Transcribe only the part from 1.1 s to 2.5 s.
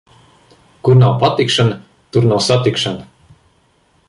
patikšana, tur nav